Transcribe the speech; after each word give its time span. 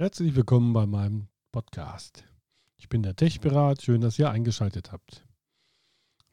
Herzlich 0.00 0.36
willkommen 0.36 0.74
bei 0.74 0.86
meinem 0.86 1.26
Podcast. 1.50 2.22
Ich 2.76 2.88
bin 2.88 3.02
der 3.02 3.16
Techpirat, 3.16 3.82
schön, 3.82 4.00
dass 4.00 4.16
ihr 4.16 4.30
eingeschaltet 4.30 4.92
habt. 4.92 5.26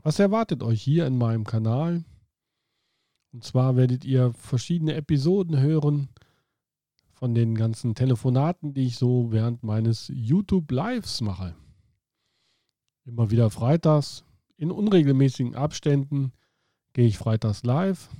Was 0.03 0.19
erwartet 0.19 0.61
euch 0.61 0.79
hier 0.79 1.07
in 1.07 1.17
meinem 1.17 1.45
Kanal? 1.45 2.05
Und 3.33 3.43
zwar 3.43 3.75
werdet 3.75 4.05
ihr 4.05 4.33
verschiedene 4.33 4.93
Episoden 4.93 5.59
hören 5.59 6.09
von 7.09 7.33
den 7.33 7.55
ganzen 7.55 7.95
Telefonaten, 7.95 8.75
die 8.75 8.85
ich 8.85 8.97
so 8.97 9.31
während 9.31 9.63
meines 9.63 10.11
YouTube 10.13 10.69
Lives 10.69 11.21
mache. 11.21 11.55
Immer 13.03 13.31
wieder 13.31 13.49
freitags, 13.49 14.25
in 14.57 14.69
unregelmäßigen 14.69 15.55
Abständen 15.55 16.33
gehe 16.93 17.07
ich 17.07 17.17
freitags 17.17 17.63
live 17.63 18.11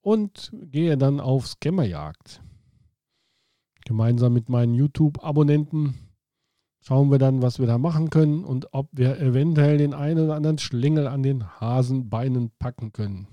und 0.00 0.50
gehe 0.54 0.96
dann 0.96 1.20
auf 1.20 1.46
Scammerjagd. 1.46 2.40
Gemeinsam 3.84 4.32
mit 4.32 4.48
meinen 4.48 4.74
YouTube-Abonnenten 4.74 5.94
schauen 6.80 7.10
wir 7.10 7.18
dann, 7.18 7.42
was 7.42 7.58
wir 7.58 7.66
da 7.66 7.78
machen 7.78 8.10
können 8.10 8.44
und 8.44 8.72
ob 8.72 8.88
wir 8.92 9.18
eventuell 9.20 9.78
den 9.78 9.94
einen 9.94 10.24
oder 10.24 10.34
anderen 10.34 10.58
Schlingel 10.58 11.06
an 11.06 11.22
den 11.22 11.60
Hasenbeinen 11.60 12.50
packen 12.58 12.92
können. 12.92 13.26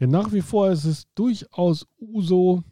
Denn 0.00 0.10
nach 0.10 0.32
wie 0.32 0.42
vor 0.42 0.70
ist 0.70 0.84
es 0.84 1.06
durchaus 1.14 1.86
Uso, 1.98 2.64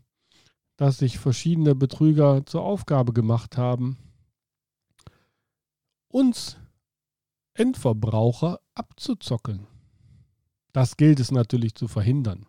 dass 0.76 0.98
sich 0.98 1.18
verschiedene 1.18 1.74
Betrüger 1.74 2.44
zur 2.44 2.62
Aufgabe 2.62 3.12
gemacht 3.12 3.56
haben, 3.56 3.98
uns 6.08 6.58
Endverbraucher 7.54 8.60
abzuzockeln. 8.74 9.66
Das 10.72 10.96
gilt 10.96 11.20
es 11.20 11.30
natürlich 11.30 11.74
zu 11.74 11.86
verhindern. 11.86 12.46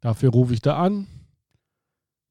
Dafür 0.00 0.30
rufe 0.30 0.54
ich 0.54 0.60
da 0.60 0.76
an. 0.82 1.06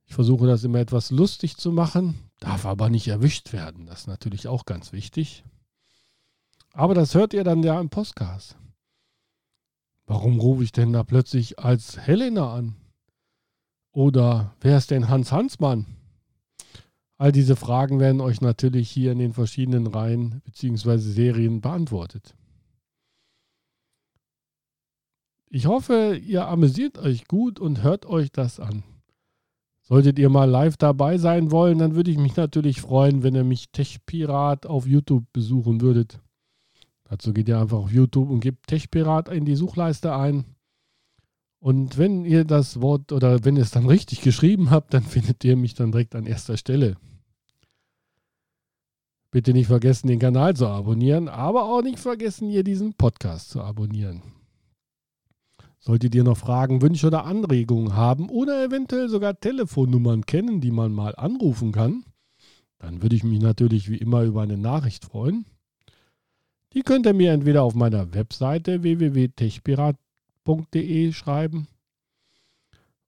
Ich 0.06 0.16
versuche 0.16 0.48
das 0.48 0.64
immer 0.64 0.80
etwas 0.80 1.12
lustig 1.12 1.58
zu 1.58 1.72
machen, 1.72 2.16
darf 2.40 2.66
aber 2.66 2.90
nicht 2.90 3.08
erwischt 3.08 3.54
werden. 3.54 3.86
Das 3.86 4.02
ist 4.02 4.08
natürlich 4.08 4.48
auch 4.48 4.66
ganz 4.66 4.92
wichtig. 4.92 5.44
Aber 6.74 6.96
das 6.96 7.14
hört 7.14 7.34
ihr 7.34 7.44
dann 7.44 7.62
ja 7.62 7.80
im 7.80 7.90
Podcast. 7.90 8.58
Warum 10.08 10.40
rufe 10.40 10.64
ich 10.64 10.72
denn 10.72 10.94
da 10.94 11.04
plötzlich 11.04 11.60
als 11.60 12.00
Helena 12.00 12.52
an? 12.54 12.76
Oder 13.92 14.56
wer 14.62 14.78
ist 14.78 14.90
denn 14.90 15.10
Hans 15.10 15.32
Hansmann? 15.32 15.86
All 17.18 17.32
diese 17.32 17.56
Fragen 17.56 18.00
werden 18.00 18.22
euch 18.22 18.42
natürlich 18.42 18.90
hier 18.90 19.12
in 19.12 19.20
den 19.20 19.34
verschiedenen 19.34 19.86
Reihen 19.88 20.42
bzw. 20.46 20.98
Serien 20.98 21.62
beantwortet. 21.62 22.34
Ich 25.52 25.66
hoffe, 25.66 26.16
ihr 26.16 26.48
amüsiert 26.48 27.00
euch 27.00 27.28
gut 27.28 27.60
und 27.60 27.82
hört 27.82 28.06
euch 28.06 28.32
das 28.32 28.60
an. 28.60 28.84
Solltet 29.82 30.20
ihr 30.20 30.30
mal 30.30 30.48
live 30.48 30.78
dabei 30.78 31.18
sein 31.18 31.50
wollen, 31.50 31.80
dann 31.80 31.96
würde 31.96 32.12
ich 32.12 32.20
mich 32.20 32.36
natürlich 32.36 32.80
freuen, 32.80 33.24
wenn 33.24 33.34
ihr 33.34 33.44
mich 33.44 33.72
Techpirat 33.72 34.68
auf 34.68 34.86
YouTube 34.86 35.26
besuchen 35.34 35.82
würdet. 35.82 36.20
Dazu 37.06 37.34
geht 37.34 37.50
ihr 37.50 37.60
einfach 37.60 37.80
auf 37.80 37.92
YouTube 37.92 38.30
und 38.30 38.42
gebt 38.42 38.68
Techpirat 38.68 39.30
in 39.30 39.46
die 39.46 39.56
Suchleiste 39.56 40.16
ein. 40.16 40.46
Und 41.58 41.98
wenn 41.98 42.24
ihr 42.24 42.46
das 42.46 42.80
Wort 42.82 43.12
oder 43.12 43.44
wenn 43.44 43.56
ihr 43.56 43.64
es 43.64 43.72
dann 43.72 43.88
richtig 43.88 44.22
geschrieben 44.22 44.70
habt, 44.70 44.94
dann 44.94 45.04
findet 45.16 45.44
ihr 45.44 45.58
mich 45.58 45.74
dann 45.74 45.92
direkt 45.92 46.14
an 46.14 46.28
erster 46.28 46.58
Stelle. 46.58 46.96
Bitte 49.32 49.54
nicht 49.54 49.68
vergessen, 49.68 50.08
den 50.08 50.20
Kanal 50.20 50.56
zu 50.56 50.68
abonnieren, 50.68 51.28
aber 51.28 51.64
auch 51.64 51.82
nicht 51.82 52.00
vergessen, 52.00 52.50
hier 52.50 52.64
diesen 52.64 52.94
Podcast 52.94 53.50
zu 53.50 53.62
abonnieren. 53.62 54.22
Solltet 55.80 56.14
ihr 56.14 56.26
noch 56.26 56.38
Fragen, 56.38 56.82
Wünsche 56.82 57.08
oder 57.08 57.26
Anregungen 57.26 57.96
haben 57.96 58.30
oder 58.30 58.62
eventuell 58.64 59.08
sogar 59.08 59.40
Telefonnummern 59.40 60.26
kennen, 60.26 60.60
die 60.60 60.72
man 60.72 60.92
mal 60.92 61.16
anrufen 61.16 61.72
kann, 61.72 62.04
dann 62.80 63.02
würde 63.02 63.16
ich 63.16 63.24
mich 63.24 63.40
natürlich 63.40 63.90
wie 63.90 63.96
immer 63.98 64.24
über 64.24 64.42
eine 64.42 64.58
Nachricht 64.58 65.06
freuen. 65.06 65.46
Die 66.74 66.82
könnt 66.82 67.06
ihr 67.06 67.14
mir 67.14 67.32
entweder 67.32 67.64
auf 67.64 67.76
meiner 67.76 68.14
Webseite 68.14 68.84
www.techpirat.de 68.84 71.14
schreiben 71.14 71.70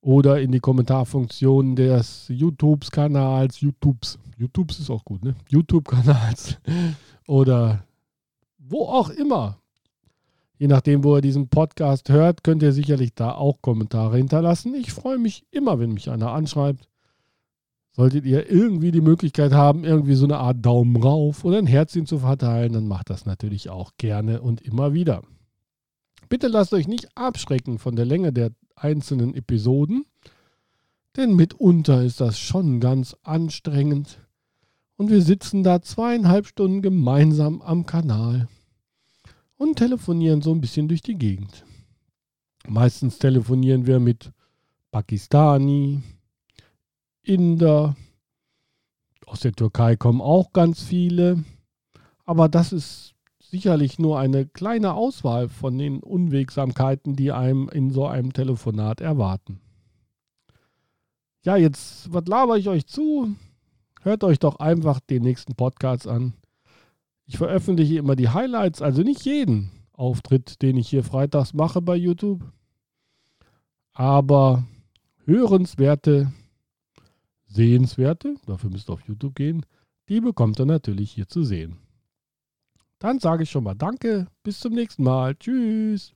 oder 0.02 0.42
in 0.42 0.52
die 0.52 0.60
Kommentarfunktion 0.60 1.76
des 1.76 2.26
YouTubes-Kanals, 2.30 3.62
YouTubes, 3.62 4.18
YouTubes 4.38 4.80
ist 4.80 4.90
auch 4.90 5.06
gut, 5.06 5.24
ne? 5.24 5.36
YouTube-Kanals 5.50 6.58
oder 7.28 7.84
wo 8.58 8.86
auch 8.86 9.10
immer. 9.10 9.61
Je 10.62 10.68
nachdem, 10.68 11.04
wo 11.04 11.16
ihr 11.16 11.22
diesen 11.22 11.50
Podcast 11.50 12.10
hört, 12.10 12.44
könnt 12.44 12.62
ihr 12.62 12.72
sicherlich 12.72 13.16
da 13.16 13.34
auch 13.34 13.64
Kommentare 13.64 14.18
hinterlassen. 14.18 14.76
Ich 14.76 14.94
freue 14.94 15.18
mich 15.18 15.44
immer, 15.50 15.80
wenn 15.80 15.92
mich 15.92 16.12
einer 16.12 16.34
anschreibt. 16.34 16.88
Solltet 17.94 18.28
ihr 18.28 18.48
irgendwie 18.48 18.92
die 18.92 19.02
Möglichkeit 19.02 19.54
haben, 19.54 19.84
irgendwie 19.84 20.14
so 20.14 20.26
eine 20.26 20.38
Art 20.38 20.64
Daumen 20.64 20.98
rauf 20.98 21.44
oder 21.46 21.58
ein 21.58 21.66
Herzchen 21.66 22.06
zu 22.06 22.20
verteilen, 22.20 22.74
dann 22.74 22.88
macht 22.88 23.10
das 23.10 23.26
natürlich 23.26 23.72
auch 23.72 23.94
gerne 23.98 24.40
und 24.40 24.62
immer 24.62 24.94
wieder. 24.94 25.24
Bitte 26.30 26.48
lasst 26.48 26.76
euch 26.76 26.88
nicht 26.88 27.08
abschrecken 27.18 27.80
von 27.80 27.96
der 27.96 28.06
Länge 28.06 28.32
der 28.32 28.52
einzelnen 28.76 29.34
Episoden, 29.34 30.06
denn 31.18 31.36
mitunter 31.36 32.04
ist 32.04 32.22
das 32.22 32.38
schon 32.38 32.80
ganz 32.80 33.16
anstrengend. 33.24 34.20
Und 34.96 35.10
wir 35.10 35.24
sitzen 35.24 35.64
da 35.64 35.82
zweieinhalb 35.82 36.46
Stunden 36.46 36.84
gemeinsam 36.84 37.64
am 37.64 37.88
Kanal 37.88 38.48
und 39.62 39.76
telefonieren 39.76 40.42
so 40.42 40.52
ein 40.52 40.60
bisschen 40.60 40.88
durch 40.88 41.04
die 41.04 41.20
Gegend. 41.20 41.66
Meistens 42.68 43.20
telefonieren 43.20 43.86
wir 43.86 44.00
mit 44.00 44.32
Pakistani, 44.90 46.02
Inder, 47.22 47.96
aus 49.28 49.42
der 49.42 49.54
Türkei 49.54 49.96
kommen 49.98 50.20
auch 50.20 50.52
ganz 50.52 50.82
viele, 50.82 51.44
aber 52.26 52.50
das 52.50 52.74
ist 52.74 53.14
sicherlich 53.40 54.00
nur 54.00 54.18
eine 54.18 54.48
kleine 54.48 54.96
Auswahl 54.96 55.48
von 55.48 55.78
den 55.78 56.02
Unwegsamkeiten, 56.02 57.16
die 57.16 57.32
einem 57.32 57.70
in 57.70 57.92
so 57.92 58.08
einem 58.08 58.34
Telefonat 58.34 59.00
erwarten. 59.00 59.62
Ja, 61.44 61.56
jetzt, 61.56 62.12
was 62.12 62.26
laber 62.26 62.58
ich 62.58 62.68
euch 62.68 62.88
zu? 62.88 63.36
Hört 64.02 64.24
euch 64.24 64.40
doch 64.40 64.56
einfach 64.56 65.00
den 65.02 65.22
nächsten 65.22 65.54
Podcast 65.54 66.08
an. 66.08 66.34
Ich 67.32 67.38
veröffentliche 67.38 67.98
immer 67.98 68.18
die 68.18 68.28
Highlights, 68.28 68.82
also 68.82 69.04
nicht 69.04 69.24
jeden 69.24 69.72
Auftritt, 69.94 70.62
den 70.62 70.76
ich 70.76 70.90
hier 70.90 71.02
freitags 71.02 71.54
mache 71.54 71.82
bei 71.82 71.96
YouTube. 71.96 72.44
Aber 73.94 74.66
hörenswerte, 75.24 76.34
sehenswerte, 77.46 78.36
dafür 78.48 78.70
müsst 78.70 78.90
ihr 78.90 78.94
auf 78.94 79.08
YouTube 79.08 79.36
gehen, 79.36 79.66
die 80.10 80.20
bekommt 80.20 80.60
ihr 80.60 80.66
natürlich 80.66 81.14
hier 81.14 81.30
zu 81.30 81.46
sehen. 81.46 81.78
Dann 83.00 83.20
sage 83.20 83.44
ich 83.44 83.50
schon 83.50 83.64
mal 83.64 83.76
Danke, 83.76 84.28
bis 84.44 84.60
zum 84.60 84.74
nächsten 84.74 85.04
Mal. 85.04 85.34
Tschüss. 85.36 86.12